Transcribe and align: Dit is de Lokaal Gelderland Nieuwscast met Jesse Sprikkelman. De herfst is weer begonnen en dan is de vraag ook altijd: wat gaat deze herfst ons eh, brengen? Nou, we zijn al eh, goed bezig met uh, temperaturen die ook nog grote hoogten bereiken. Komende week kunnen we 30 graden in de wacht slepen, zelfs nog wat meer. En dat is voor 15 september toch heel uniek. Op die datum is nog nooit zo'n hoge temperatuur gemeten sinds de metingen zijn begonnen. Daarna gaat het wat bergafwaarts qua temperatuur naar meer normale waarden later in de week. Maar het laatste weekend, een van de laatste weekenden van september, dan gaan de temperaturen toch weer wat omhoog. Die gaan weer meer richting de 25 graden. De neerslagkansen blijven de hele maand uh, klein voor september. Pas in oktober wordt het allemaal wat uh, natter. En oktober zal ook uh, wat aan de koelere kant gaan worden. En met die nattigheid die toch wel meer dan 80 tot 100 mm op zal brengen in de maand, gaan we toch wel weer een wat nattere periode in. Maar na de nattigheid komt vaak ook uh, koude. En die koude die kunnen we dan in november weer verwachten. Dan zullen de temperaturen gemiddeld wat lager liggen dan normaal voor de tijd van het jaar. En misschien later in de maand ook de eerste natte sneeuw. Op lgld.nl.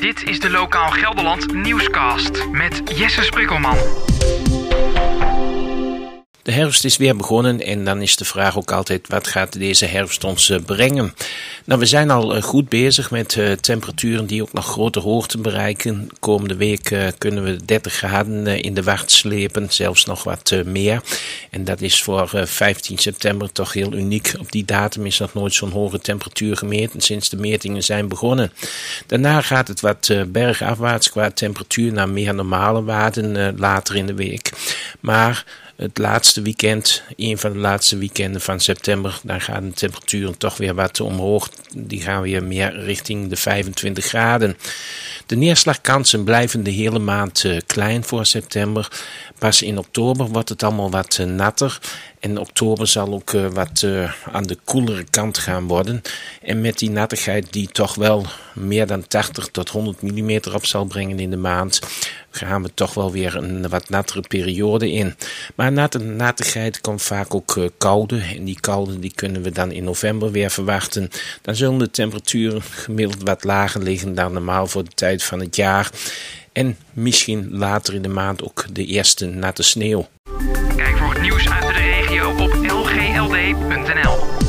Dit 0.00 0.28
is 0.28 0.40
de 0.40 0.50
Lokaal 0.50 0.90
Gelderland 0.90 1.52
Nieuwscast 1.54 2.50
met 2.50 2.82
Jesse 2.98 3.22
Sprikkelman. 3.22 3.76
De 6.50 6.56
herfst 6.56 6.84
is 6.84 6.96
weer 6.96 7.16
begonnen 7.16 7.60
en 7.60 7.84
dan 7.84 8.02
is 8.02 8.16
de 8.16 8.24
vraag 8.24 8.56
ook 8.56 8.72
altijd: 8.72 9.08
wat 9.08 9.26
gaat 9.26 9.58
deze 9.58 9.86
herfst 9.86 10.24
ons 10.24 10.50
eh, 10.50 10.58
brengen? 10.66 11.14
Nou, 11.64 11.80
we 11.80 11.86
zijn 11.86 12.10
al 12.10 12.34
eh, 12.34 12.42
goed 12.42 12.68
bezig 12.68 13.10
met 13.10 13.36
uh, 13.36 13.52
temperaturen 13.52 14.26
die 14.26 14.42
ook 14.42 14.52
nog 14.52 14.66
grote 14.66 15.00
hoogten 15.00 15.42
bereiken. 15.42 16.08
Komende 16.20 16.56
week 16.56 17.12
kunnen 17.18 17.44
we 17.44 17.64
30 17.64 17.92
graden 17.92 18.62
in 18.62 18.74
de 18.74 18.82
wacht 18.82 19.10
slepen, 19.10 19.66
zelfs 19.70 20.04
nog 20.04 20.24
wat 20.24 20.54
meer. 20.64 21.02
En 21.50 21.64
dat 21.64 21.80
is 21.80 22.02
voor 22.02 22.30
15 22.44 22.98
september 22.98 23.52
toch 23.52 23.72
heel 23.72 23.92
uniek. 23.92 24.34
Op 24.38 24.52
die 24.52 24.64
datum 24.64 25.06
is 25.06 25.18
nog 25.18 25.34
nooit 25.34 25.54
zo'n 25.54 25.70
hoge 25.70 26.00
temperatuur 26.00 26.56
gemeten 26.56 27.00
sinds 27.00 27.28
de 27.28 27.36
metingen 27.36 27.82
zijn 27.82 28.08
begonnen. 28.08 28.52
Daarna 29.06 29.40
gaat 29.40 29.68
het 29.68 29.80
wat 29.80 30.14
bergafwaarts 30.26 31.10
qua 31.10 31.30
temperatuur 31.30 31.92
naar 31.92 32.08
meer 32.08 32.34
normale 32.34 32.82
waarden 32.84 33.58
later 33.58 33.96
in 33.96 34.06
de 34.06 34.14
week. 34.14 34.50
Maar 35.00 35.44
het 35.80 35.98
laatste 35.98 36.42
weekend, 36.42 37.02
een 37.16 37.38
van 37.38 37.52
de 37.52 37.58
laatste 37.58 37.96
weekenden 37.96 38.40
van 38.40 38.60
september, 38.60 39.20
dan 39.22 39.40
gaan 39.40 39.68
de 39.68 39.74
temperaturen 39.74 40.38
toch 40.38 40.56
weer 40.56 40.74
wat 40.74 41.00
omhoog. 41.00 41.48
Die 41.74 42.00
gaan 42.00 42.22
weer 42.22 42.44
meer 42.44 42.80
richting 42.80 43.28
de 43.28 43.36
25 43.36 44.04
graden. 44.04 44.56
De 45.26 45.36
neerslagkansen 45.36 46.24
blijven 46.24 46.62
de 46.62 46.70
hele 46.70 46.98
maand 46.98 47.44
uh, 47.44 47.58
klein 47.66 48.04
voor 48.04 48.26
september. 48.26 48.88
Pas 49.38 49.62
in 49.62 49.78
oktober 49.78 50.26
wordt 50.26 50.48
het 50.48 50.62
allemaal 50.62 50.90
wat 50.90 51.18
uh, 51.20 51.26
natter. 51.26 51.78
En 52.20 52.38
oktober 52.38 52.86
zal 52.86 53.12
ook 53.12 53.32
uh, 53.32 53.46
wat 53.46 53.86
aan 54.32 54.42
de 54.42 54.58
koelere 54.64 55.04
kant 55.10 55.38
gaan 55.38 55.66
worden. 55.66 56.02
En 56.42 56.60
met 56.60 56.78
die 56.78 56.90
nattigheid 56.90 57.52
die 57.52 57.68
toch 57.68 57.94
wel 57.94 58.26
meer 58.54 58.86
dan 58.86 59.06
80 59.06 59.48
tot 59.48 59.68
100 59.68 60.02
mm 60.02 60.40
op 60.54 60.66
zal 60.66 60.84
brengen 60.84 61.18
in 61.18 61.30
de 61.30 61.36
maand, 61.36 61.80
gaan 62.30 62.62
we 62.62 62.70
toch 62.74 62.94
wel 62.94 63.12
weer 63.12 63.36
een 63.36 63.68
wat 63.68 63.88
nattere 63.88 64.20
periode 64.28 64.90
in. 64.90 65.14
Maar 65.54 65.72
na 65.72 65.88
de 65.88 65.98
nattigheid 65.98 66.80
komt 66.80 67.02
vaak 67.02 67.34
ook 67.34 67.56
uh, 67.56 67.68
koude. 67.78 68.20
En 68.36 68.44
die 68.44 68.60
koude 68.60 68.98
die 68.98 69.12
kunnen 69.14 69.42
we 69.42 69.50
dan 69.50 69.72
in 69.72 69.84
november 69.84 70.30
weer 70.30 70.50
verwachten. 70.50 71.10
Dan 71.42 71.56
zullen 71.56 71.78
de 71.78 71.90
temperaturen 71.90 72.62
gemiddeld 72.62 73.22
wat 73.22 73.44
lager 73.44 73.82
liggen 73.82 74.14
dan 74.14 74.32
normaal 74.32 74.66
voor 74.66 74.84
de 74.84 74.94
tijd 74.94 75.22
van 75.22 75.40
het 75.40 75.56
jaar. 75.56 75.90
En 76.52 76.76
misschien 76.92 77.48
later 77.50 77.94
in 77.94 78.02
de 78.02 78.08
maand 78.08 78.42
ook 78.42 78.64
de 78.72 78.86
eerste 78.86 79.26
natte 79.26 79.62
sneeuw. 79.62 80.08
Op 82.38 82.54
lgld.nl. 82.54 84.39